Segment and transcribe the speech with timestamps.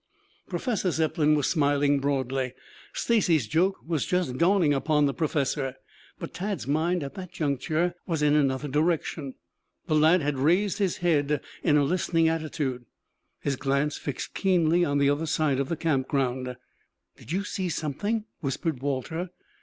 [0.49, 2.55] Professor Zepplin was smiling broadly.
[2.91, 5.75] Stacy's joke was just dawning upon the professor.
[6.17, 9.35] But Tad's mind at that juncture was in another direction.
[9.85, 12.87] The lad had raised his head in a listening attitude,
[13.41, 16.55] his glance fixed keenly on the other side of the camp ground.
[17.15, 19.29] "Did you see something?" whispered Walter.